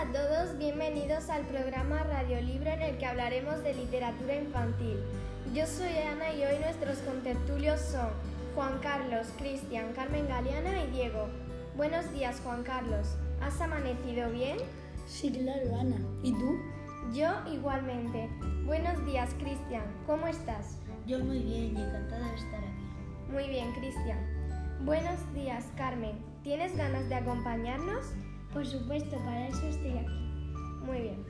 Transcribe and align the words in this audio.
a 0.00 0.06
todos, 0.06 0.56
bienvenidos 0.56 1.28
al 1.28 1.42
programa 1.42 2.02
Radiolibro 2.04 2.70
en 2.70 2.80
el 2.80 2.96
que 2.96 3.04
hablaremos 3.04 3.62
de 3.62 3.74
literatura 3.74 4.34
infantil. 4.34 4.96
Yo 5.52 5.66
soy 5.66 5.94
Ana 5.98 6.32
y 6.32 6.42
hoy 6.42 6.58
nuestros 6.58 6.96
contertulios 7.00 7.78
son 7.82 8.08
Juan 8.54 8.78
Carlos, 8.80 9.26
Cristian, 9.36 9.92
Carmen 9.92 10.26
Galeana 10.26 10.84
y 10.84 10.90
Diego. 10.90 11.28
Buenos 11.76 12.10
días 12.14 12.40
Juan 12.42 12.62
Carlos, 12.62 13.08
¿has 13.42 13.60
amanecido 13.60 14.30
bien? 14.30 14.56
Sí, 15.06 15.30
claro, 15.32 15.78
Ana. 15.78 15.98
¿Y 16.22 16.32
tú? 16.32 16.56
Yo 17.12 17.28
igualmente. 17.52 18.30
Buenos 18.64 19.04
días 19.04 19.28
Cristian, 19.34 19.84
¿cómo 20.06 20.28
estás? 20.28 20.78
Yo 21.06 21.18
muy 21.18 21.40
bien 21.40 21.76
y 21.76 21.82
encantada 21.82 22.26
de 22.26 22.36
estar 22.36 22.60
aquí. 22.60 23.30
Muy 23.30 23.48
bien 23.48 23.70
Cristian. 23.74 24.18
Buenos 24.86 25.18
días 25.34 25.66
Carmen, 25.76 26.18
¿tienes 26.42 26.74
ganas 26.74 27.06
de 27.10 27.16
acompañarnos? 27.16 28.14
Por 28.52 28.66
supuesto, 28.66 29.16
para 29.18 29.46
eso 29.46 29.64
estoy 29.68 29.96
aquí. 29.96 30.12
Muy 30.84 31.00
bien. 31.02 31.24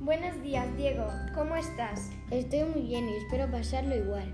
Buenos 0.00 0.42
días, 0.42 0.76
Diego. 0.76 1.06
¿Cómo 1.34 1.54
estás? 1.54 2.10
Estoy 2.32 2.64
muy 2.64 2.82
bien 2.82 3.08
y 3.08 3.16
espero 3.16 3.48
pasarlo 3.48 3.94
igual. 3.94 4.30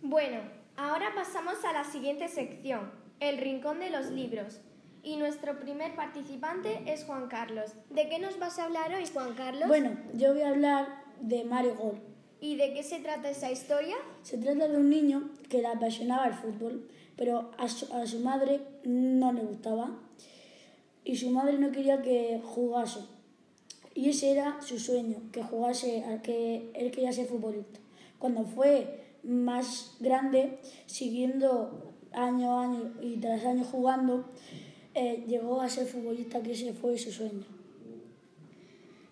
Bueno, 0.00 0.40
ahora 0.76 1.12
pasamos 1.14 1.62
a 1.66 1.72
la 1.74 1.84
siguiente 1.84 2.28
sección, 2.28 2.90
el 3.20 3.38
Rincón 3.38 3.80
de 3.80 3.90
los 3.90 4.10
Libros. 4.10 4.60
Y 5.02 5.16
nuestro 5.16 5.58
primer 5.60 5.94
participante 5.94 6.82
es 6.86 7.04
Juan 7.04 7.28
Carlos. 7.28 7.72
¿De 7.90 8.08
qué 8.08 8.18
nos 8.18 8.38
vas 8.38 8.58
a 8.58 8.64
hablar 8.64 8.92
hoy, 8.92 9.06
Juan 9.06 9.34
Carlos? 9.34 9.68
Bueno, 9.68 9.96
yo 10.14 10.32
voy 10.32 10.42
a 10.42 10.50
hablar 10.50 10.88
de 11.20 11.44
Mario 11.44 11.76
Gol. 11.76 12.00
¿Y 12.40 12.56
de 12.56 12.72
qué 12.72 12.82
se 12.82 13.00
trata 13.00 13.30
esa 13.30 13.50
historia? 13.50 13.96
Se 14.22 14.38
trata 14.38 14.68
de 14.68 14.76
un 14.76 14.90
niño 14.90 15.30
que 15.48 15.58
le 15.58 15.68
apasionaba 15.68 16.26
el 16.26 16.34
fútbol, 16.34 16.88
pero 17.16 17.50
a 17.58 17.68
su, 17.68 17.92
a 17.94 18.06
su 18.06 18.20
madre 18.20 18.60
no 18.84 19.32
le 19.32 19.42
gustaba 19.42 19.98
y 21.04 21.16
su 21.16 21.30
madre 21.30 21.58
no 21.58 21.72
quería 21.72 22.02
que 22.02 22.40
jugase. 22.44 23.00
Y 23.94 24.10
ese 24.10 24.30
era 24.30 24.60
su 24.60 24.78
sueño, 24.78 25.16
que 25.32 25.42
jugase, 25.42 26.04
que 26.22 26.70
él 26.74 26.90
quería 26.90 27.12
ser 27.12 27.26
futbolista. 27.26 27.80
Cuando 28.18 28.44
fue 28.44 29.07
más 29.28 29.96
grande, 30.00 30.58
siguiendo 30.86 31.92
año 32.12 32.58
a 32.58 32.64
año 32.64 32.94
y 33.02 33.16
tras 33.18 33.44
año 33.44 33.62
jugando, 33.64 34.24
eh, 34.94 35.24
llegó 35.28 35.60
a 35.60 35.68
ser 35.68 35.86
futbolista, 35.86 36.42
que 36.42 36.52
ese 36.52 36.72
fue 36.72 36.96
su 36.98 37.12
sueño. 37.12 37.44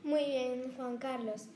Muy 0.03 0.25
bien, 0.25 0.73
Juan 0.77 0.97
Carlos. 0.97 1.49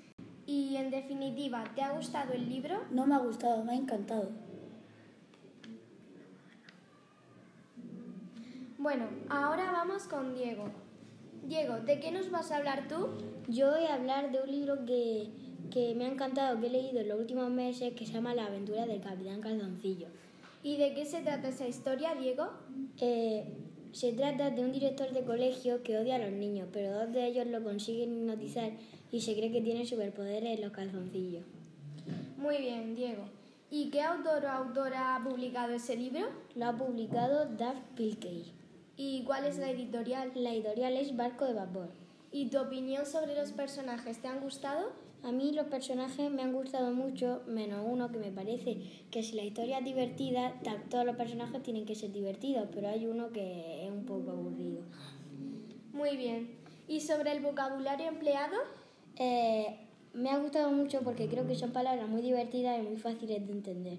Y 0.46 0.76
en 0.76 0.90
definitiva, 0.90 1.64
¿te 1.74 1.82
ha 1.82 1.92
gustado 1.92 2.32
el 2.32 2.48
libro? 2.48 2.82
No 2.90 3.06
me 3.06 3.14
ha 3.14 3.18
gustado, 3.18 3.64
me 3.64 3.72
ha 3.72 3.76
encantado. 3.76 4.30
Bueno, 8.76 9.08
ahora 9.28 9.70
vamos 9.72 10.04
con 10.04 10.34
Diego. 10.34 10.64
Diego, 11.44 11.80
¿de 11.80 12.00
qué 12.00 12.10
nos 12.10 12.30
vas 12.30 12.50
a 12.50 12.56
hablar 12.56 12.88
tú? 12.88 13.08
Yo 13.48 13.70
voy 13.70 13.84
a 13.84 13.94
hablar 13.94 14.32
de 14.32 14.42
un 14.42 14.50
libro 14.50 14.84
que, 14.84 15.28
que 15.70 15.94
me 15.94 16.04
ha 16.04 16.08
encantado, 16.08 16.60
que 16.60 16.66
he 16.66 16.70
leído 16.70 17.00
en 17.00 17.08
los 17.08 17.18
últimos 17.18 17.50
meses, 17.50 17.94
que 17.94 18.06
se 18.06 18.12
llama 18.12 18.34
La 18.34 18.46
aventura 18.46 18.86
del 18.86 19.00
Capitán 19.00 19.40
Calzoncillo. 19.40 20.08
¿Y 20.62 20.76
de 20.76 20.94
qué 20.94 21.06
se 21.06 21.22
trata 21.22 21.48
esa 21.48 21.66
historia, 21.66 22.14
Diego? 22.14 22.50
Eh, 23.00 23.44
se 23.92 24.12
trata 24.12 24.50
de 24.50 24.62
un 24.62 24.72
director 24.72 25.10
de 25.12 25.22
colegio 25.22 25.82
que 25.82 25.98
odia 25.98 26.16
a 26.16 26.18
los 26.18 26.32
niños, 26.32 26.68
pero 26.72 26.92
dos 26.92 27.12
de 27.12 27.26
ellos 27.26 27.46
lo 27.46 27.62
consiguen 27.62 28.12
hipnotizar 28.12 28.72
y 29.10 29.20
se 29.20 29.34
cree 29.34 29.50
que 29.50 29.60
tiene 29.60 29.86
superpoderes 29.86 30.58
en 30.58 30.64
los 30.64 30.72
calzoncillos. 30.72 31.44
Muy 32.36 32.58
bien, 32.58 32.94
Diego. 32.94 33.24
¿Y 33.70 33.90
qué 33.90 34.02
autor 34.02 34.44
o 34.44 34.48
autora 34.48 35.16
ha 35.16 35.24
publicado 35.24 35.72
ese 35.72 35.96
libro? 35.96 36.26
Lo 36.56 36.66
ha 36.66 36.76
publicado 36.76 37.46
Daft 37.46 37.82
Pilkey. 37.94 38.52
¿Y 38.96 39.22
cuál 39.22 39.46
es 39.46 39.58
la 39.58 39.70
editorial? 39.70 40.32
La 40.34 40.52
editorial 40.52 40.96
es 40.96 41.16
Barco 41.16 41.46
de 41.46 41.54
Vapor. 41.54 41.88
¿Y 42.32 42.46
tu 42.46 42.58
opinión 42.58 43.06
sobre 43.06 43.34
los 43.34 43.52
personajes 43.52 44.20
te 44.20 44.28
han 44.28 44.40
gustado? 44.40 44.92
A 45.22 45.32
mí 45.32 45.52
los 45.52 45.66
personajes 45.66 46.30
me 46.30 46.42
han 46.42 46.52
gustado 46.52 46.92
mucho, 46.92 47.42
menos 47.46 47.84
uno 47.86 48.10
que 48.10 48.18
me 48.18 48.32
parece 48.32 48.78
que 49.10 49.22
si 49.22 49.36
la 49.36 49.44
historia 49.44 49.78
es 49.78 49.84
divertida, 49.84 50.54
todos 50.88 51.04
los 51.04 51.16
personajes 51.16 51.62
tienen 51.62 51.84
que 51.84 51.94
ser 51.94 52.10
divertidos, 52.10 52.68
pero 52.72 52.88
hay 52.88 53.06
uno 53.06 53.30
que 53.30 53.84
es 53.84 53.90
un 53.90 54.06
poco 54.06 54.30
aburrido. 54.30 54.82
Muy 55.92 56.16
bien. 56.16 56.56
¿Y 56.88 57.00
sobre 57.00 57.32
el 57.32 57.40
vocabulario 57.40 58.08
empleado? 58.08 58.56
Eh, 59.16 59.76
me 60.14 60.30
ha 60.30 60.38
gustado 60.38 60.72
mucho 60.72 61.02
porque 61.02 61.28
creo 61.28 61.46
que 61.46 61.54
son 61.54 61.72
palabras 61.72 62.08
muy 62.08 62.22
divertidas 62.22 62.78
y 62.80 62.82
muy 62.82 62.96
fáciles 62.96 63.46
de 63.46 63.52
entender. 63.52 63.98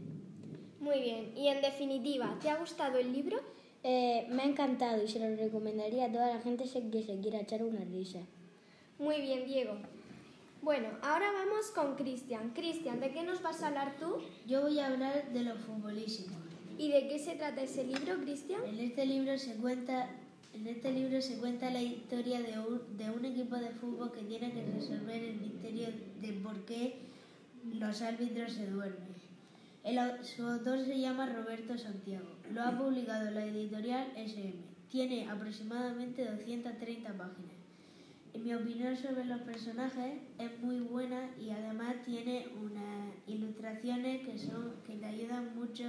Muy 0.79 0.99
bien. 1.01 1.37
Y 1.37 1.47
en 1.47 1.61
definitiva, 1.61 2.37
¿te 2.41 2.49
ha 2.49 2.57
gustado 2.57 2.97
el 2.97 3.13
libro? 3.13 3.37
Eh, 3.83 4.25
me 4.29 4.41
ha 4.41 4.45
encantado 4.45 5.03
y 5.03 5.07
se 5.07 5.19
lo 5.19 5.35
recomendaría 5.35 6.05
a 6.05 6.11
toda 6.11 6.33
la 6.33 6.41
gente 6.41 6.63
que 6.63 7.03
se 7.03 7.19
quiera 7.19 7.41
echar 7.41 7.63
una 7.63 7.83
risa. 7.85 8.19
Muy 8.97 9.21
bien, 9.21 9.45
Diego. 9.45 9.73
Bueno, 10.61 10.89
ahora 11.01 11.31
vamos 11.31 11.71
con 11.71 11.95
Cristian. 11.95 12.51
Cristian, 12.51 12.99
¿de 12.99 13.11
qué 13.11 13.23
nos 13.23 13.41
vas 13.41 13.63
a 13.63 13.67
hablar 13.67 13.95
tú? 13.97 14.17
Yo 14.45 14.61
voy 14.61 14.77
a 14.77 14.87
hablar 14.87 15.33
de 15.33 15.41
lo 15.41 15.55
futbolístico. 15.55 16.35
¿Y 16.77 16.91
de 16.91 17.07
qué 17.07 17.17
se 17.17 17.35
trata 17.35 17.63
ese 17.63 17.83
libro, 17.83 18.19
Cristian? 18.21 18.63
En 18.67 18.79
este 18.79 19.07
libro 19.07 19.39
se 19.39 19.55
cuenta, 19.55 20.11
en 20.53 20.67
este 20.67 20.91
libro 20.91 21.19
se 21.19 21.39
cuenta 21.39 21.71
la 21.71 21.81
historia 21.81 22.41
de 22.43 22.59
un, 22.59 22.95
de 22.95 23.09
un 23.09 23.25
equipo 23.25 23.55
de 23.55 23.71
fútbol 23.71 24.11
que 24.11 24.21
tiene 24.21 24.51
que 24.51 24.63
resolver 24.63 25.23
el 25.23 25.41
misterio 25.41 25.87
de 26.21 26.33
por 26.33 26.63
qué 26.65 26.99
los 27.73 28.03
árbitros 28.03 28.53
se 28.53 28.67
duermen. 28.67 29.15
El, 29.83 29.97
su 30.23 30.45
autor 30.45 30.85
se 30.85 30.99
llama 30.99 31.25
Roberto 31.25 31.75
Santiago. 31.75 32.27
Lo 32.53 32.61
ha 32.61 32.77
publicado 32.77 33.31
la 33.31 33.45
editorial 33.45 34.11
SM. 34.15 34.53
Tiene 34.91 35.27
aproximadamente 35.27 36.23
230 36.23 37.13
páginas. 37.13 37.60
Mi 38.33 38.53
opinión 38.53 38.95
sobre 38.95 39.25
los 39.25 39.41
personajes 39.41 40.19
es 40.39 40.59
muy 40.61 40.79
buena 40.79 41.29
y 41.39 41.51
además 41.51 41.95
tiene 42.05 42.47
unas 42.59 43.13
ilustraciones 43.27 44.25
que 44.25 44.37
son 44.37 44.73
que 44.85 44.95
te 44.95 45.05
ayudan 45.05 45.55
mucho 45.55 45.85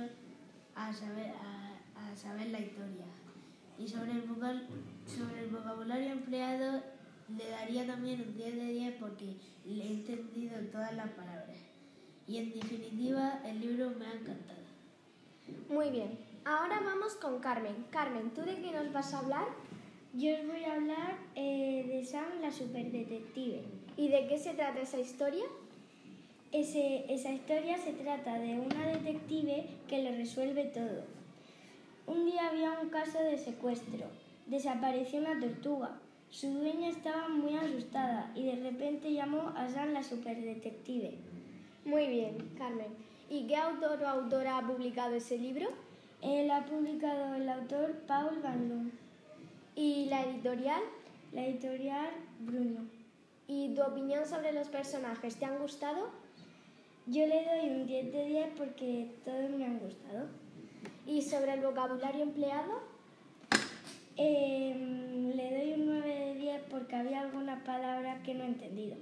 a 0.75 0.92
saber 0.92 1.32
a, 1.34 1.78
a 1.94 2.16
saber 2.16 2.48
la 2.48 2.60
historia. 2.60 3.06
Y 3.78 3.88
sobre 3.88 4.12
el, 4.12 4.22
vocal, 4.22 4.66
sobre 5.06 5.44
el 5.44 5.50
vocabulario 5.50 6.12
empleado 6.12 6.82
le 7.36 7.48
daría 7.48 7.86
también 7.86 8.20
un 8.20 8.36
10 8.36 8.56
de 8.56 8.66
10 8.66 8.94
porque 9.00 9.36
le 9.64 9.84
he 9.84 9.92
entendido 9.92 10.58
todas 10.70 10.94
las 10.94 11.10
palabras. 11.10 11.56
Y 12.26 12.38
en 12.38 12.52
definitiva 12.52 13.41
el 13.44 13.60
libro 13.60 13.91
me 13.98 14.06
ha 14.06 14.12
encantado. 14.12 14.60
Muy 15.69 15.91
bien. 15.91 16.19
Ahora 16.44 16.81
vamos 16.84 17.14
con 17.14 17.38
Carmen. 17.41 17.86
Carmen, 17.91 18.31
¿tú 18.31 18.42
de 18.42 18.60
qué 18.60 18.72
nos 18.72 18.92
vas 18.92 19.14
a 19.14 19.20
hablar? 19.20 19.47
Yo 20.15 20.31
os 20.34 20.47
voy 20.47 20.62
a 20.65 20.75
hablar 20.75 21.17
eh, 21.34 21.87
de 21.89 22.05
Sam, 22.05 22.43
la 22.43 22.53
superdetective. 22.53 23.62
¿Y 23.97 24.09
de 24.09 24.27
qué 24.27 24.37
se 24.37 24.53
trata 24.53 24.83
esa 24.83 25.00
historia? 25.00 25.45
Ese, 26.53 27.11
esa 27.11 27.33
historia 27.33 27.78
se 27.78 27.95
trata 27.95 28.39
de 28.39 28.61
una 28.61 28.89
detective 28.89 29.65
que 29.89 30.03
lo 30.03 30.11
resuelve 30.11 30.65
todo. 30.67 31.05
Un 32.06 32.27
día 32.27 32.50
había 32.50 32.78
un 32.78 32.91
caso 32.91 33.21
de 33.21 33.39
secuestro. 33.39 34.05
Desapareció 34.49 35.19
una 35.19 35.41
tortuga. 35.41 35.99
Su 36.29 36.50
dueña 36.50 36.91
estaba 36.91 37.29
muy 37.29 37.56
asustada 37.56 38.33
y 38.34 38.44
de 38.44 38.56
repente 38.56 39.15
llamó 39.15 39.55
a 39.56 39.71
Sam, 39.71 39.94
la 39.94 40.03
superdetective. 40.03 41.15
Muy 41.87 42.06
bien, 42.09 42.37
Carmen. 42.59 42.93
¿Y 43.31 43.47
qué 43.47 43.56
autor 43.56 44.03
o 44.03 44.09
autora 44.09 44.59
ha 44.59 44.67
publicado 44.67 45.15
ese 45.15 45.38
libro? 45.38 45.70
Él 46.20 46.50
ha 46.50 46.67
publicado 46.67 47.35
el 47.35 47.49
autor 47.49 47.94
Paul 48.06 48.43
Van 48.43 48.69
Loon. 48.69 49.03
¿Y 49.74 50.06
la 50.06 50.24
editorial? 50.24 50.82
La 51.32 51.46
editorial 51.46 52.10
Bruno. 52.40 52.86
¿Y 53.46 53.74
tu 53.74 53.82
opinión 53.82 54.26
sobre 54.26 54.52
los 54.52 54.69
personajes? 54.69 55.36
¿Te 55.36 55.46
han 55.46 55.58
gustado? 55.58 56.10
Yo 57.06 57.26
le 57.26 57.44
doy 57.44 57.70
un 57.70 57.86
10 57.86 58.12
de 58.12 58.26
10 58.26 58.50
porque 58.56 59.10
todos 59.24 59.50
me 59.50 59.64
han 59.64 59.78
gustado. 59.78 60.28
¿Y 61.06 61.22
sobre 61.22 61.54
el 61.54 61.60
vocabulario 61.60 62.22
empleado? 62.22 62.80
Eh, 64.16 65.32
le 65.34 65.58
doy 65.58 65.72
un 65.80 65.86
9 65.86 66.06
de 66.06 66.34
10 66.34 66.62
porque 66.70 66.96
había 66.96 67.22
algunas 67.22 67.62
palabras 67.64 68.22
que 68.22 68.34
no 68.34 68.44
he 68.44 68.48
entendido. 68.48 68.96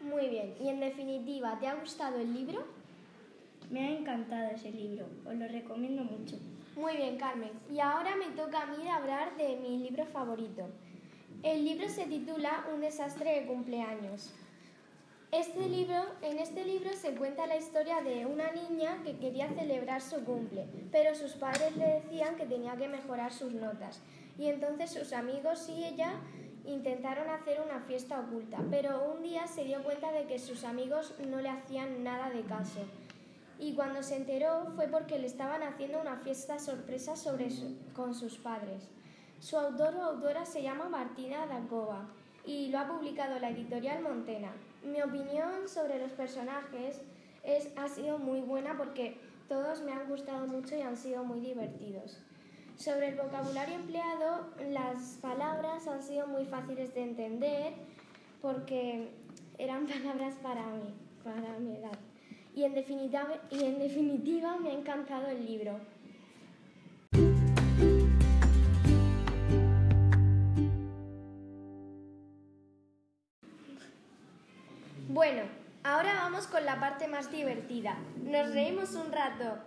Muy 0.00 0.28
bien. 0.28 0.54
¿Y 0.60 0.68
en 0.68 0.80
definitiva, 0.80 1.58
te 1.58 1.66
ha 1.66 1.74
gustado 1.74 2.18
el 2.20 2.32
libro? 2.32 2.64
Me 3.70 3.80
ha 3.80 3.90
encantado 3.90 4.52
ese 4.52 4.70
libro. 4.70 5.06
Os 5.26 5.34
lo 5.34 5.48
recomiendo 5.48 6.04
mucho. 6.04 6.36
Muy 6.76 6.96
bien, 6.96 7.18
Carmen. 7.18 7.52
Y 7.70 7.80
ahora 7.80 8.16
me 8.16 8.30
toca 8.30 8.62
a 8.62 8.66
mí 8.66 8.88
hablar 8.88 9.36
de 9.36 9.56
mi 9.56 9.78
libro 9.78 10.06
favorito. 10.06 10.70
El 11.42 11.64
libro 11.64 11.88
se 11.90 12.06
titula 12.06 12.64
Un 12.72 12.80
desastre 12.80 13.40
de 13.40 13.46
cumpleaños. 13.46 14.32
Este 15.32 15.68
libro, 15.68 16.02
en 16.22 16.38
este 16.38 16.64
libro 16.64 16.90
se 16.94 17.14
cuenta 17.14 17.46
la 17.46 17.56
historia 17.56 18.00
de 18.00 18.24
una 18.24 18.50
niña 18.52 19.02
que 19.04 19.18
quería 19.18 19.48
celebrar 19.48 20.00
su 20.00 20.24
cumple, 20.24 20.66
pero 20.90 21.14
sus 21.14 21.32
padres 21.32 21.76
le 21.76 22.00
decían 22.00 22.36
que 22.36 22.46
tenía 22.46 22.76
que 22.76 22.88
mejorar 22.88 23.32
sus 23.32 23.52
notas. 23.52 24.00
Y 24.38 24.46
entonces 24.46 24.90
sus 24.90 25.12
amigos 25.12 25.68
y 25.68 25.84
ella 25.84 26.14
intentaron 26.64 27.28
hacer 27.28 27.60
una 27.60 27.80
fiesta 27.80 28.18
oculta, 28.18 28.58
pero 28.70 29.12
un 29.12 29.22
día 29.22 29.46
se 29.46 29.64
dio 29.64 29.82
cuenta 29.82 30.10
de 30.12 30.24
que 30.24 30.38
sus 30.38 30.64
amigos 30.64 31.14
no 31.28 31.40
le 31.40 31.50
hacían 31.50 32.02
nada 32.02 32.30
de 32.30 32.42
caso. 32.42 32.80
Y 33.62 33.74
cuando 33.74 34.02
se 34.02 34.16
enteró 34.16 34.72
fue 34.74 34.88
porque 34.88 35.20
le 35.20 35.28
estaban 35.28 35.62
haciendo 35.62 36.00
una 36.00 36.16
fiesta 36.16 36.58
sorpresa 36.58 37.14
con 37.94 38.12
sus 38.12 38.36
padres. 38.36 38.88
Su 39.38 39.56
autor 39.56 39.94
o 39.94 40.02
autora 40.02 40.44
se 40.44 40.64
llama 40.64 40.88
Martina 40.88 41.46
Dacova 41.46 42.08
y 42.44 42.70
lo 42.70 42.80
ha 42.80 42.88
publicado 42.88 43.38
la 43.38 43.50
editorial 43.50 44.02
Montena. 44.02 44.50
Mi 44.82 45.00
opinión 45.00 45.68
sobre 45.68 46.00
los 46.00 46.10
personajes 46.10 47.02
es, 47.44 47.70
ha 47.76 47.86
sido 47.86 48.18
muy 48.18 48.40
buena 48.40 48.76
porque 48.76 49.20
todos 49.48 49.80
me 49.82 49.92
han 49.92 50.08
gustado 50.08 50.44
mucho 50.48 50.74
y 50.74 50.80
han 50.80 50.96
sido 50.96 51.22
muy 51.22 51.38
divertidos. 51.38 52.18
Sobre 52.76 53.10
el 53.10 53.14
vocabulario 53.14 53.76
empleado, 53.76 54.50
las 54.70 55.18
palabras 55.22 55.86
han 55.86 56.02
sido 56.02 56.26
muy 56.26 56.46
fáciles 56.46 56.92
de 56.94 57.04
entender 57.04 57.74
porque 58.40 59.12
eran 59.56 59.86
palabras 60.02 60.34
para 60.42 60.66
mí, 60.66 60.92
para 61.22 61.60
mi 61.60 61.76
edad. 61.76 61.96
Y 62.54 62.64
en 62.64 62.74
definitiva, 62.74 63.26
y 63.50 63.64
en 63.64 63.78
definitiva 63.78 64.56
me 64.58 64.70
ha 64.70 64.74
encantado 64.74 65.28
el 65.28 65.44
libro. 65.46 65.80
Bueno, 75.08 75.42
ahora 75.84 76.14
vamos 76.14 76.46
con 76.46 76.64
la 76.64 76.78
parte 76.80 77.08
más 77.08 77.30
divertida. 77.30 77.96
Nos 78.24 78.52
reímos 78.52 78.94
un 78.94 79.12
rato 79.12 79.58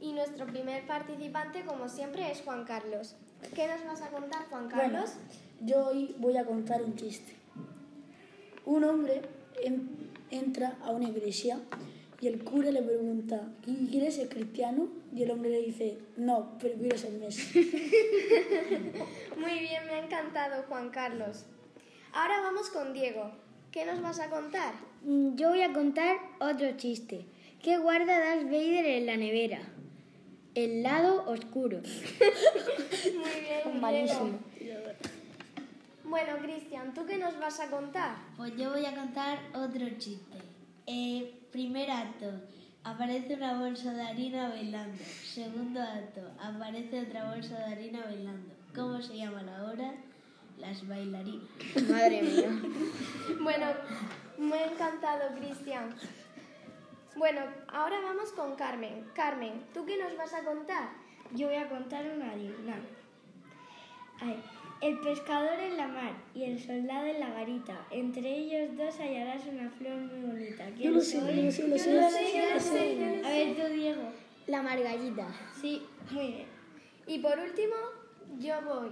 y 0.00 0.12
nuestro 0.12 0.46
primer 0.46 0.86
participante, 0.86 1.64
como 1.64 1.88
siempre, 1.88 2.30
es 2.30 2.42
Juan 2.42 2.64
Carlos. 2.64 3.14
¿Qué 3.54 3.66
nos 3.68 3.84
vas 3.84 4.02
a 4.02 4.08
contar, 4.08 4.46
Juan 4.50 4.68
Carlos? 4.68 5.14
yo 5.60 5.86
hoy 5.86 6.14
voy 6.18 6.36
a 6.36 6.44
contar 6.44 6.82
un 6.82 6.96
chiste. 6.96 7.34
Un 8.64 8.84
hombre 8.84 9.22
entra 10.30 10.76
a 10.82 10.90
una 10.90 11.08
iglesia 11.08 11.60
y 12.22 12.28
el 12.28 12.44
cura 12.44 12.70
le 12.70 12.80
pregunta, 12.82 13.48
¿quieres 13.90 14.14
ser 14.14 14.28
cristiano? 14.28 14.88
Y 15.12 15.24
el 15.24 15.32
hombre 15.32 15.50
le 15.50 15.62
dice, 15.62 15.98
no, 16.16 16.56
prefiero 16.56 16.96
ser 16.96 17.10
Messi. 17.14 17.52
Muy 19.36 19.58
bien, 19.58 19.84
me 19.86 19.94
ha 19.94 20.04
encantado, 20.04 20.62
Juan 20.68 20.90
Carlos. 20.90 21.46
Ahora 22.12 22.40
vamos 22.42 22.70
con 22.70 22.92
Diego. 22.92 23.32
¿Qué 23.72 23.84
nos 23.84 24.00
vas 24.00 24.20
a 24.20 24.30
contar? 24.30 24.72
Mm, 25.02 25.34
yo 25.34 25.48
voy 25.48 25.62
a 25.62 25.72
contar 25.72 26.16
otro 26.38 26.76
chiste. 26.76 27.26
¿Qué 27.60 27.78
guarda 27.78 28.20
Darth 28.20 28.44
Vader 28.44 28.86
en 28.86 29.06
la 29.06 29.16
nevera? 29.16 29.58
El 30.54 30.84
lado 30.84 31.28
oscuro. 31.28 31.78
Muy 33.04 33.40
bien, 33.40 33.80
Malísimo. 33.80 34.38
Bueno, 36.04 36.36
Cristian, 36.40 36.94
¿tú 36.94 37.04
qué 37.04 37.18
nos 37.18 37.36
vas 37.40 37.58
a 37.58 37.68
contar? 37.68 38.14
Pues 38.36 38.56
yo 38.56 38.70
voy 38.70 38.86
a 38.86 38.94
contar 38.94 39.40
otro 39.54 39.88
chiste. 39.98 40.38
Eh, 40.86 41.41
primer 41.52 41.90
acto, 41.90 42.32
aparece 42.82 43.34
una 43.34 43.60
bolsa 43.60 43.92
de 43.92 44.02
harina 44.02 44.48
bailando. 44.48 45.04
Segundo 45.04 45.80
acto, 45.80 46.22
aparece 46.40 47.02
otra 47.02 47.32
bolsa 47.32 47.58
de 47.58 47.72
harina 47.72 48.00
bailando. 48.04 48.54
¿Cómo 48.74 49.00
se 49.00 49.16
llama 49.16 49.42
la 49.42 49.64
hora? 49.64 49.94
Las 50.58 50.86
bailarinas. 50.88 51.48
Madre 51.88 52.22
mía. 52.22 52.48
bueno, 53.40 53.66
ha 53.66 54.72
encantado, 54.72 55.34
Cristian. 55.38 55.94
Bueno, 57.16 57.42
ahora 57.68 58.00
vamos 58.00 58.32
con 58.32 58.56
Carmen. 58.56 59.04
Carmen, 59.14 59.62
¿tú 59.74 59.84
qué 59.84 59.98
nos 59.98 60.16
vas 60.16 60.32
a 60.32 60.44
contar? 60.44 60.88
Yo 61.34 61.48
voy 61.48 61.56
a 61.56 61.68
contar 61.68 62.06
una 62.06 62.32
adivinanza. 62.32 63.02
El 64.80 64.98
pescador 65.00 65.60
en 65.60 65.76
la 65.76 65.88
mar 65.88 66.12
y 66.34 66.44
el 66.44 66.60
soldado 66.60 67.06
en 67.06 67.20
la 67.20 67.30
garita. 67.30 67.86
Entre 67.90 68.36
ellos 68.36 68.76
dos 68.76 68.98
hallarás 68.98 69.46
una 69.46 69.70
flor 69.70 69.96
muy 69.96 70.21
bonita. 70.64 70.82
Yo 70.82 70.90
lo 70.90 71.00
sé, 71.00 71.18
yo 71.18 71.42
lo 71.42 71.52
sé, 71.52 71.68
lo 71.68 71.78
sé. 72.60 73.22
A 73.24 73.28
ver 73.28 73.56
tú, 73.56 73.72
Diego. 73.72 74.02
La 74.46 74.62
margallita. 74.62 75.26
Sí, 75.60 75.86
muy 76.10 76.26
bien. 76.28 76.46
Y 77.06 77.18
por 77.18 77.38
último, 77.38 77.74
yo 78.38 78.60
voy. 78.62 78.90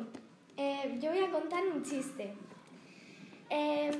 Eh, 0.56 0.98
yo 1.00 1.10
voy 1.10 1.24
a 1.24 1.30
contar 1.30 1.66
un 1.66 1.82
chiste. 1.82 2.34
Eh, 3.48 3.90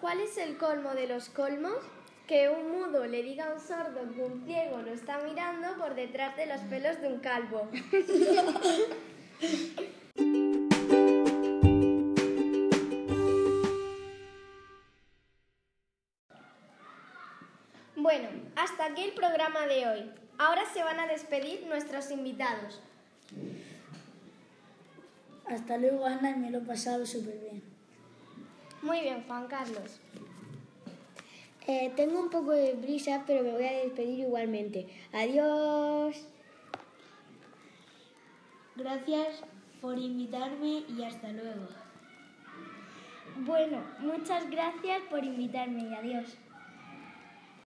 ¿Cuál 0.00 0.20
es 0.20 0.36
el 0.38 0.56
colmo 0.56 0.94
de 0.94 1.08
los 1.08 1.28
colmos? 1.30 1.78
Que 2.26 2.48
un 2.48 2.72
mudo 2.72 3.06
le 3.06 3.22
diga 3.22 3.46
a 3.46 3.54
un 3.54 3.60
sordo 3.60 4.00
que 4.14 4.22
un 4.22 4.44
ciego 4.44 4.82
lo 4.82 4.92
está 4.92 5.20
mirando 5.20 5.76
por 5.78 5.94
detrás 5.94 6.36
de 6.36 6.46
los 6.46 6.60
pelos 6.62 7.00
de 7.00 7.08
un 7.08 7.20
calvo. 7.20 7.68
Bueno, 17.96 18.28
hasta 18.56 18.86
aquí 18.86 19.04
el 19.04 19.12
programa 19.12 19.66
de 19.66 19.88
hoy. 19.88 20.10
Ahora 20.36 20.66
se 20.66 20.84
van 20.84 21.00
a 21.00 21.06
despedir 21.06 21.66
nuestros 21.66 22.10
invitados. 22.10 22.82
Hasta 25.46 25.78
luego, 25.78 26.04
Ana, 26.04 26.30
y 26.30 26.34
me 26.34 26.50
lo 26.50 26.58
he 26.58 26.60
pasado 26.60 27.06
súper 27.06 27.38
bien. 27.38 27.62
Muy 28.82 29.00
bien, 29.00 29.24
Juan 29.26 29.46
Carlos. 29.46 29.98
Eh, 31.66 31.90
tengo 31.96 32.20
un 32.20 32.28
poco 32.28 32.50
de 32.50 32.74
brisa, 32.74 33.24
pero 33.26 33.42
me 33.42 33.52
voy 33.52 33.64
a 33.64 33.72
despedir 33.72 34.20
igualmente. 34.20 34.86
Adiós. 35.14 36.16
Gracias 38.76 39.42
por 39.80 39.98
invitarme 39.98 40.84
y 40.86 41.02
hasta 41.02 41.32
luego. 41.32 41.66
Bueno, 43.38 43.82
muchas 44.00 44.50
gracias 44.50 45.00
por 45.08 45.24
invitarme 45.24 45.84
y 45.84 45.94
adiós. 45.94 46.36